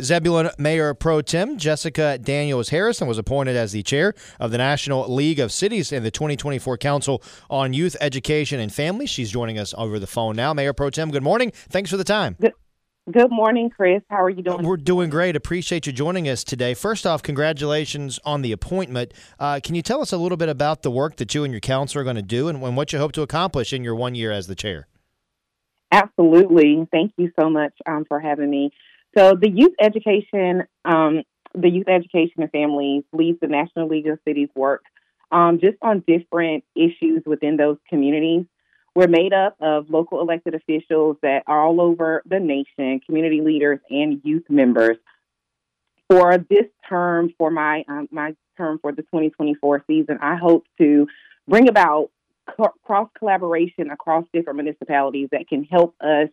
[0.00, 5.12] Zebulon Mayor Pro Tem Jessica Daniels Harrison was appointed as the chair of the National
[5.12, 9.10] League of Cities in the 2024 Council on Youth Education and Families.
[9.10, 10.54] She's joining us over the phone now.
[10.54, 11.50] Mayor Pro Tem, good morning.
[11.52, 12.36] Thanks for the time.
[12.40, 12.52] Good,
[13.10, 14.00] good morning, Chris.
[14.08, 14.64] How are you doing?
[14.64, 15.34] We're doing great.
[15.34, 16.74] Appreciate you joining us today.
[16.74, 19.12] First off, congratulations on the appointment.
[19.40, 21.58] Uh, can you tell us a little bit about the work that you and your
[21.58, 24.14] council are going to do and, and what you hope to accomplish in your one
[24.14, 24.86] year as the chair?
[25.90, 26.86] Absolutely.
[26.92, 28.70] Thank you so much um, for having me.
[29.18, 34.20] So the youth education, um, the youth education and families leads the National League of
[34.24, 34.84] Cities work
[35.32, 38.44] um, just on different issues within those communities.
[38.94, 43.80] We're made up of local elected officials that are all over the nation, community leaders,
[43.90, 44.98] and youth members.
[46.08, 51.08] For this term, for my um, my term for the 2024 season, I hope to
[51.48, 52.10] bring about
[52.84, 56.28] cross collaboration across different municipalities that can help us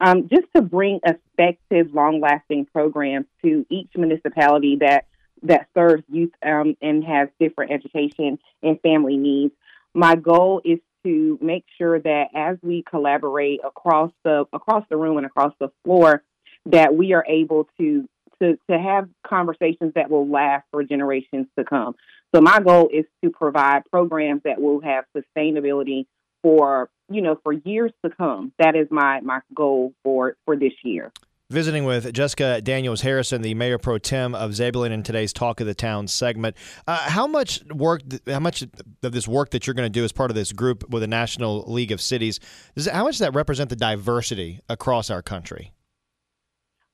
[0.00, 5.06] um, just to bring effective, long lasting programs to each municipality that
[5.42, 9.54] that serves youth um, and has different education and family needs.
[9.94, 15.16] My goal is to make sure that as we collaborate across the across the room
[15.16, 16.22] and across the floor,
[16.66, 18.08] that we are able to
[18.40, 21.94] to to have conversations that will last for generations to come.
[22.34, 26.06] So my goal is to provide programs that will have sustainability
[26.42, 28.52] for you know for years to come.
[28.58, 31.12] That is my my goal for for this year.
[31.50, 35.66] Visiting with Jessica Daniels Harrison, the mayor pro tem of Zebulon, in today's Talk of
[35.66, 36.56] the Town segment.
[36.86, 38.66] Uh, how much work, how much
[39.02, 41.06] of this work that you're going to do as part of this group with the
[41.06, 42.38] National League of Cities,
[42.76, 45.72] does how much does that represent the diversity across our country?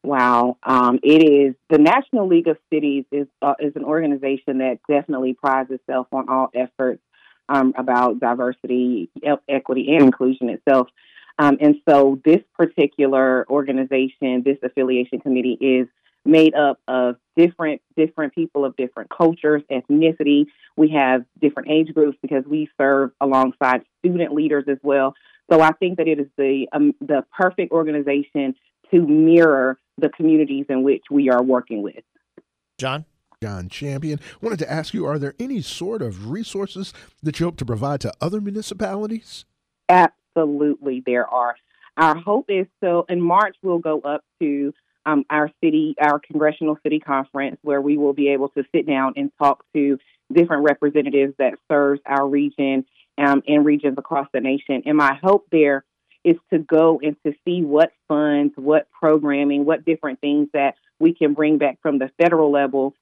[0.05, 4.79] Wow, um, it is the National League of Cities is uh, is an organization that
[4.89, 7.03] definitely prides itself on all efforts
[7.49, 9.11] um, about diversity,
[9.49, 10.89] equity, and inclusion itself.
[11.39, 15.89] Um, and so, this particular organization, this affiliation committee, is
[16.25, 20.47] made up of different different people of different cultures, ethnicity.
[20.77, 25.15] We have different age groups because we serve alongside student leaders as well.
[25.51, 28.55] So I think that it is the um, the perfect organization
[28.91, 32.03] to mirror the communities in which we are working with.
[32.79, 33.05] Jon?
[33.45, 34.19] Jon Champion.
[34.41, 38.01] Wanted to ask you, are there any sort of resources that you hope to provide
[38.01, 39.45] to other municipalities?
[39.91, 41.55] Absolutely, there are.
[41.99, 44.73] Our hope is so in March we'll go up to
[45.05, 49.13] um, our city, our congressional city conference, where we will be able to sit down
[49.17, 49.99] and talk to
[50.33, 52.87] different representatives that serves our region
[53.19, 54.85] um, and regions across the nation.
[54.87, 55.85] And my hope there
[56.25, 61.13] is to go and to see what funds, what programming, what different things that we
[61.13, 62.95] can bring back from the federal level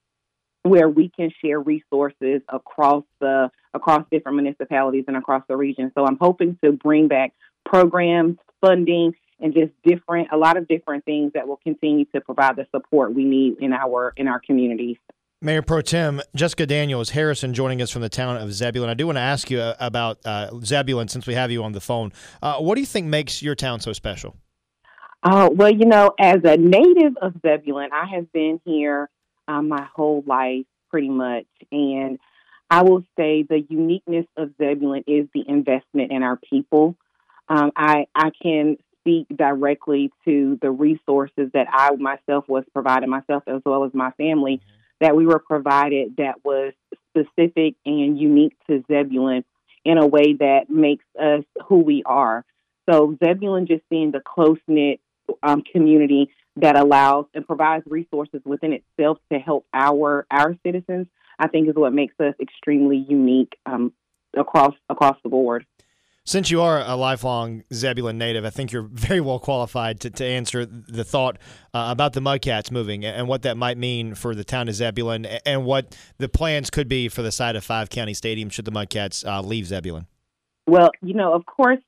[0.63, 5.91] where we can share resources across the across different municipalities and across the region.
[5.95, 7.33] So I'm hoping to bring back
[7.65, 12.57] programs, funding, and just different a lot of different things that will continue to provide
[12.57, 14.97] the support we need in our in our communities.
[15.41, 18.89] Mayor Pro Tem Jessica Daniels Harrison joining us from the town of Zebulon.
[18.89, 21.73] I do want to ask you uh, about uh, Zebulon since we have you on
[21.73, 22.13] the phone.
[22.41, 24.37] Uh, what do you think makes your town so special?
[25.25, 29.11] Uh, well, you know, as a native of Zebulon, I have been here
[29.53, 31.47] um, my whole life pretty much.
[31.71, 32.19] And
[32.71, 36.97] I will say the uniqueness of Zebulon is the investment in our people.
[37.49, 43.43] Um, I, I can speak directly to the resources that I myself was providing myself
[43.47, 44.59] as well as my family.
[44.59, 46.73] Mm-hmm that we were provided that was
[47.11, 49.45] specific and unique to Zebulon
[49.85, 52.45] in a way that makes us who we are.
[52.89, 55.01] So Zebulon just being the close knit
[55.43, 61.07] um, community that allows and provides resources within itself to help our our citizens,
[61.39, 63.93] I think is what makes us extremely unique um,
[64.37, 65.67] across across the board.
[66.25, 70.25] Since you are a lifelong Zebulon native, I think you're very well qualified to, to
[70.25, 71.37] answer the thought
[71.75, 75.27] uh, about the Mudcats moving and what that might mean for the town of Zebulon
[75.27, 78.71] and what the plans could be for the site of Five County Stadium should the
[78.71, 80.07] Mudcats uh, leave Zebulon.
[80.69, 81.81] Well, you know, of course,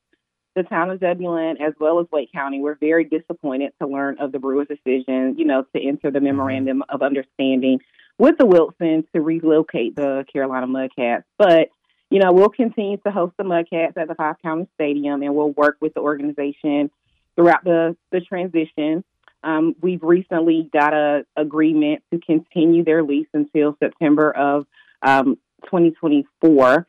[0.55, 4.31] the town of Zebulon as well as Wake County were very disappointed to learn of
[4.31, 6.25] the Brewers' decision, you know, to enter the mm-hmm.
[6.25, 7.79] memorandum of understanding
[8.17, 11.23] with the Wilsons to relocate the Carolina Mudcats.
[11.37, 11.69] But
[12.09, 15.51] you know, we'll continue to host the Mudcats at the Five County Stadium, and we'll
[15.51, 16.91] work with the organization
[17.35, 19.03] throughout the the transition.
[19.43, 24.65] Um, we've recently got a agreement to continue their lease until September of
[25.01, 26.87] um, 2024,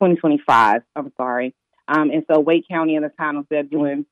[0.00, 0.82] 2025.
[0.94, 1.54] I'm sorry.
[1.88, 4.06] Um, and so Wake County and the town of Zebulon,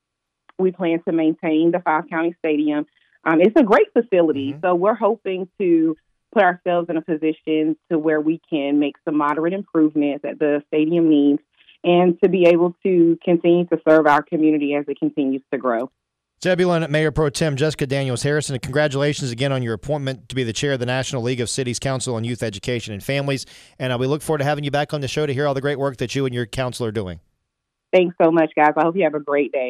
[0.59, 2.87] we plan to maintain the five county stadium.
[3.25, 4.67] Um, it's a great facility, mm-hmm.
[4.67, 5.97] so we're hoping to
[6.33, 10.63] put ourselves in a position to where we can make some moderate improvements that the
[10.69, 11.41] stadium needs
[11.85, 15.91] and to be able to continue to serve our community as it continues to grow.
[16.43, 20.45] Zebulon Mayor Pro Tem Jessica Daniels Harrison, and congratulations again on your appointment to be
[20.45, 23.47] the chair of the National League of Cities Council on Youth Education and Families.
[23.79, 25.55] And uh, we look forward to having you back on the show to hear all
[25.55, 27.21] the great work that you and your council are doing.
[27.97, 28.73] Thanks so much, guys.
[28.77, 29.65] I hope you have a great day.